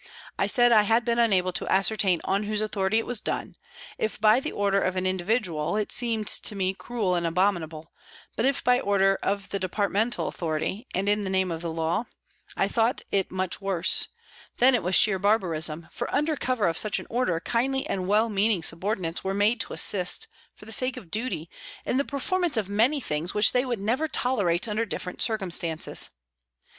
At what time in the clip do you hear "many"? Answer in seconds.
22.67-22.99